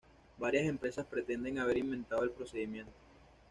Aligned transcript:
Varias 0.39 0.65
empresas 0.65 1.05
pretenden 1.05 1.59
haber 1.59 1.77
inventado 1.77 2.23
el 2.23 2.31
procedimiento. 2.31 2.91